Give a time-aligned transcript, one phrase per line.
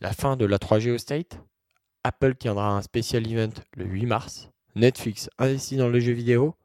[0.00, 1.38] La fin de la 3G au State
[2.02, 4.50] Apple tiendra un spécial event le 8 mars.
[4.74, 6.56] Netflix investit dans le jeu vidéo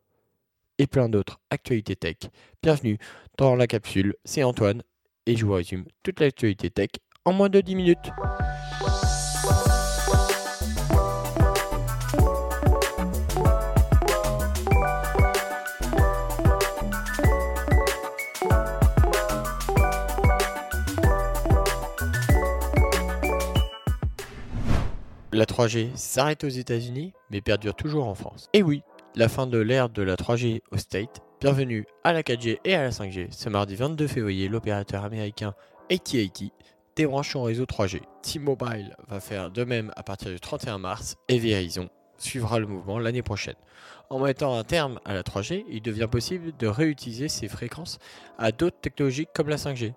[0.80, 2.18] et plein d'autres actualités tech.
[2.64, 2.98] Bienvenue
[3.38, 4.82] dans la capsule, c'est Antoine
[5.28, 6.90] et je vous résume toute l'actualité tech
[7.24, 8.10] en moins de 10 minutes.
[25.40, 28.50] La 3G s'arrête aux États-Unis, mais perdure toujours en France.
[28.52, 28.84] Et oui,
[29.16, 31.22] la fin de l'ère de la 3G au State.
[31.40, 33.32] Bienvenue à la 4G et à la 5G.
[33.32, 35.54] Ce mardi 22 février, l'opérateur américain
[35.90, 36.52] AT&T
[36.98, 38.02] débranche son réseau 3G.
[38.22, 41.88] T-Mobile va faire de même à partir du 31 mars et Verizon
[42.18, 43.56] suivra le mouvement l'année prochaine.
[44.10, 47.98] En mettant un terme à la 3G, il devient possible de réutiliser ces fréquences
[48.38, 49.94] à d'autres technologies comme la 5G.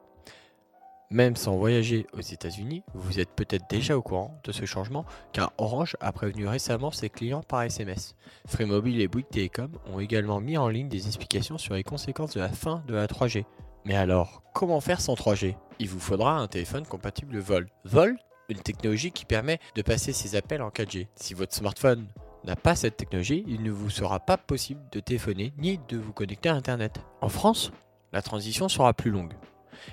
[1.13, 5.53] Même sans voyager aux États-Unis, vous êtes peut-être déjà au courant de ce changement car
[5.59, 8.17] Orange a prévenu récemment ses clients par SMS.
[8.47, 12.33] Free Mobile et Bouygues Telecom ont également mis en ligne des explications sur les conséquences
[12.33, 13.45] de la fin de la 3G.
[13.85, 17.69] Mais alors, comment faire sans 3G Il vous faudra un téléphone compatible VoLTE.
[17.85, 21.09] VoLTE, une technologie qui permet de passer ses appels en 4G.
[21.17, 22.07] Si votre smartphone
[22.45, 26.15] n'a pas cette technologie, il ne vous sera pas possible de téléphoner ni de vous
[26.15, 27.03] connecter à Internet.
[27.21, 27.71] En France,
[28.15, 29.35] la transition sera plus longue.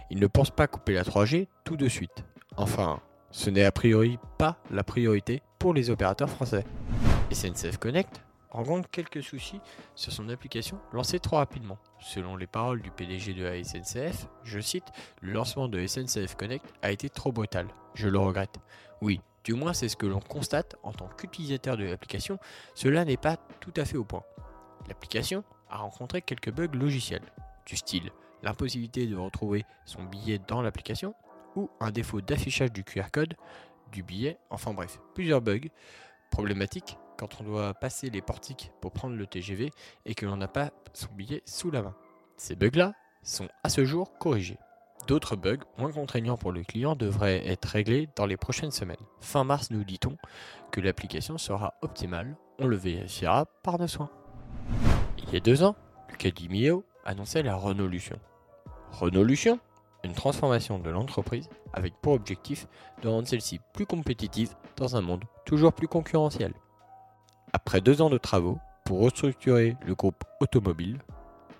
[0.10, 2.24] Ils ne pensent pas couper la 3G tout de suite.
[2.58, 3.00] Enfin,
[3.32, 6.66] ce n'est a priori pas la priorité pour les opérateurs français.
[7.32, 9.62] SNCF Connect rencontre quelques soucis
[9.96, 11.78] sur son application lancée trop rapidement.
[12.00, 14.86] Selon les paroles du PDG de la SNCF, je cite,
[15.22, 17.68] le lancement de SNCF Connect a été trop brutal.
[17.94, 18.58] Je le regrette.
[19.02, 22.40] Oui, du moins c'est ce que l'on constate en tant qu'utilisateur de l'application,
[22.74, 24.24] cela n'est pas tout à fait au point.
[24.88, 27.32] L'application a rencontré quelques bugs logiciels,
[27.66, 28.12] du style
[28.44, 31.14] l'impossibilité de retrouver son billet dans l'application
[31.56, 33.36] ou un défaut d'affichage du QR code
[33.92, 35.70] du billet, enfin bref, plusieurs bugs
[36.32, 39.72] problématiques quand on doit passer les portiques pour prendre le TGV
[40.06, 41.96] et que l'on n'a pas son billet sous la main.
[42.38, 44.58] Ces bugs-là sont à ce jour corrigés.
[45.08, 48.98] D'autres bugs moins contraignants pour le client devraient être réglés dans les prochaines semaines.
[49.22, 50.18] Fin mars, nous dit-on
[50.72, 52.38] que l'application sera optimale.
[52.60, 54.12] On le vérifiera par nos soins.
[55.18, 55.76] Il y a deux ans,
[56.10, 58.20] le Mio annonçait la Renault-Lution.
[58.92, 59.60] Renault-Lution
[60.04, 62.68] Une transformation de l'entreprise avec pour objectif
[63.02, 66.54] de rendre celle-ci plus compétitive dans un monde toujours plus concurrentiel.
[67.54, 71.00] Après deux ans de travaux pour restructurer le groupe automobile,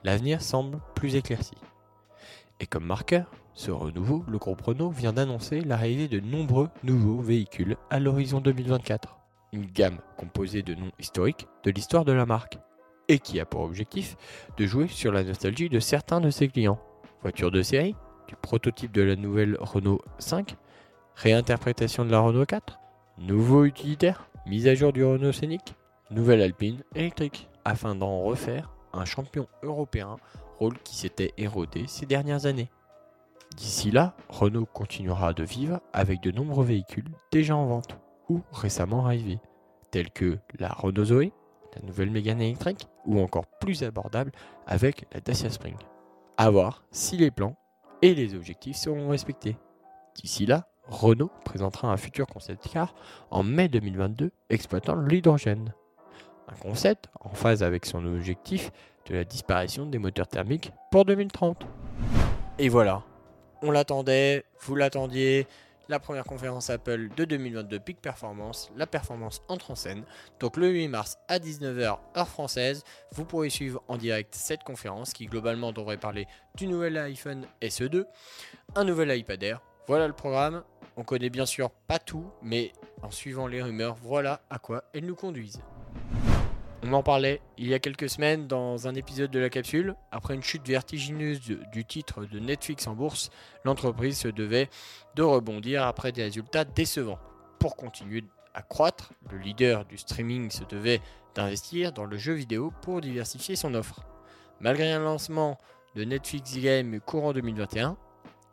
[0.04, 1.56] l'avenir semble plus éclairci.
[2.60, 7.78] Et comme marqueur, ce renouveau, le groupe Renault vient d'annoncer l'arrivée de nombreux nouveaux véhicules
[7.90, 9.18] à l'horizon 2024.
[9.54, 12.58] Une gamme composée de noms historiques de l'histoire de la marque
[13.08, 14.16] et qui a pour objectif
[14.58, 16.80] de jouer sur la nostalgie de certains de ses clients.
[17.22, 17.98] Voiture de série,
[18.30, 20.56] du prototype de la nouvelle Renault 5,
[21.16, 22.80] réinterprétation de la Renault 4,
[23.18, 25.76] nouveau utilitaire, mise à jour du Renault Scénic,
[26.12, 30.16] nouvelle Alpine électrique, afin d'en refaire un champion européen,
[30.60, 32.70] rôle qui s'était érodé ces dernières années.
[33.58, 37.98] D'ici là, Renault continuera de vivre avec de nombreux véhicules déjà en vente
[38.30, 39.40] ou récemment arrivés,
[39.92, 41.34] tels que la Renault Zoé,
[41.76, 44.32] la nouvelle Mégane électrique, ou encore plus abordable
[44.68, 45.76] avec la Dacia Spring.
[46.42, 47.58] A voir si les plans
[48.02, 49.58] et les objectifs seront respectés.
[50.16, 52.96] D'ici là, Renault présentera un futur concept car
[53.30, 55.74] en mai 2022 exploitant l'hydrogène.
[56.48, 58.72] Un concept en phase avec son objectif
[59.10, 61.68] de la disparition des moteurs thermiques pour 2030.
[62.58, 63.04] Et voilà,
[63.62, 65.46] on l'attendait, vous l'attendiez,
[65.90, 68.72] la première conférence Apple de 2022 Peak Performance.
[68.78, 70.04] La performance entre en scène.
[70.40, 75.12] Donc le 8 mars à 19h heure française, vous pourrez suivre en direct cette conférence
[75.12, 78.06] qui globalement devrait parler du nouvel iPhone SE2,
[78.76, 79.62] un nouvel iPad Air.
[79.88, 80.64] Voilà le programme.
[80.96, 82.72] On connaît bien sûr pas tout, mais
[83.02, 85.62] en suivant les rumeurs, voilà à quoi elles nous conduisent.
[86.82, 89.96] On en parlait il y a quelques semaines dans un épisode de la capsule.
[90.12, 93.32] Après une chute vertigineuse du titre de Netflix en bourse,
[93.66, 94.70] l'entreprise se devait
[95.16, 97.20] de rebondir après des résultats décevants.
[97.60, 98.24] Pour continuer
[98.54, 101.02] à croître, le leader du streaming se devait
[101.36, 104.06] d'investir dans le jeu vidéo pour diversifier son offre.
[104.62, 105.58] Malgré un lancement
[105.96, 107.98] de Netflix Game courant 2021,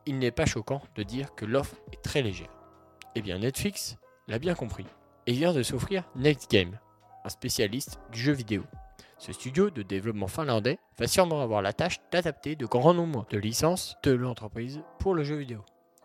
[0.04, 2.50] il n'est pas choquant de dire que l'offre est très légère.
[3.14, 3.96] Eh bien Netflix
[4.26, 4.86] l'a bien compris
[5.26, 6.78] et vient de s'offrir Next Game,
[7.26, 8.62] un spécialiste du jeu vidéo.
[9.18, 13.38] Ce studio de développement finlandais va sûrement avoir la tâche d'adapter de grands nombres de
[13.38, 15.64] licences de l'entreprise pour le jeu vidéo.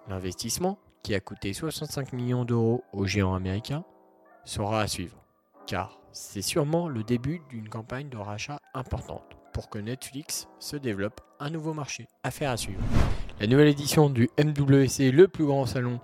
[0.10, 3.84] L'investissement, qui a coûté 65 millions d'euros aux géants américains,
[4.46, 5.24] sera à suivre,
[5.68, 11.22] car c'est sûrement le début d'une campagne de rachat importante pour que Netflix se développe
[11.40, 12.08] un nouveau marché.
[12.24, 12.82] Affaire à suivre.
[13.40, 16.00] La nouvelle édition du MWC, le plus grand salon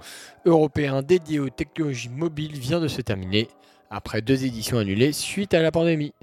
[0.45, 3.47] européen dédié aux technologies mobiles, vient de se terminer,
[3.89, 6.13] après deux éditions annulées suite à la pandémie.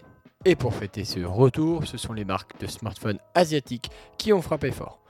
[0.44, 4.70] Et pour fêter ce retour, ce sont les marques de smartphones asiatiques qui ont frappé
[4.70, 5.00] fort.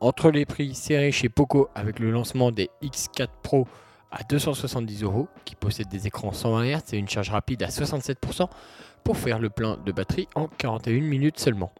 [0.00, 3.66] Entre les prix serrés chez Poco avec le lancement des X4 Pro
[4.10, 8.48] à 270 euros, qui possèdent des écrans 120 Hz et une charge rapide à 67%
[9.04, 11.72] pour faire le plein de batterie en 41 minutes seulement.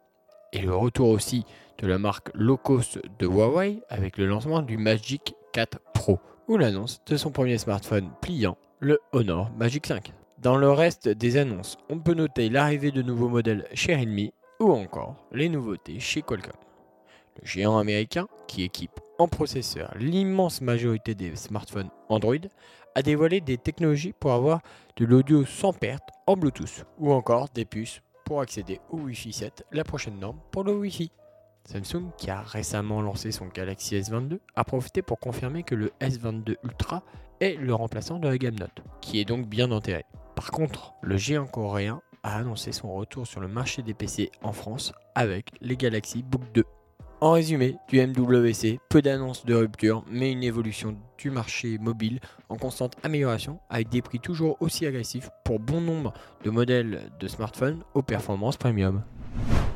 [0.52, 1.44] Et le retour aussi
[1.78, 6.18] de la marque low cost de Huawei avec le lancement du Magic 4 Pro
[6.48, 10.12] ou l'annonce de son premier smartphone pliant, le Honor Magic 5.
[10.38, 14.72] Dans le reste des annonces, on peut noter l'arrivée de nouveaux modèles chez Redmi ou
[14.72, 16.54] encore les nouveautés chez Qualcomm.
[17.40, 22.36] Le géant américain, qui équipe en processeur l'immense majorité des smartphones Android,
[22.94, 24.62] a dévoilé des technologies pour avoir
[24.96, 29.66] de l'audio sans perte en Bluetooth ou encore des puces pour accéder au Wi-Fi 7,
[29.72, 31.12] la prochaine norme pour le Wi-Fi.
[31.70, 36.56] Samsung, qui a récemment lancé son Galaxy S22, a profité pour confirmer que le S22
[36.64, 37.04] Ultra
[37.40, 40.04] est le remplaçant de la gamme Note, qui est donc bien enterré.
[40.34, 44.52] Par contre, le géant coréen a annoncé son retour sur le marché des PC en
[44.52, 46.64] France avec les Galaxy Book 2.
[47.20, 52.18] En résumé, du MWC, peu d'annonces de rupture, mais une évolution du marché mobile
[52.48, 57.28] en constante amélioration avec des prix toujours aussi agressifs pour bon nombre de modèles de
[57.28, 59.02] smartphones aux performances premium.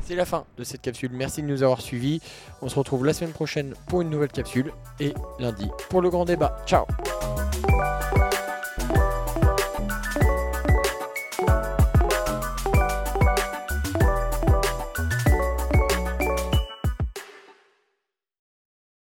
[0.07, 2.21] C'est la fin de cette capsule, merci de nous avoir suivis.
[2.61, 4.71] On se retrouve la semaine prochaine pour une nouvelle capsule
[5.01, 6.59] et lundi pour le grand débat.
[6.67, 6.85] Ciao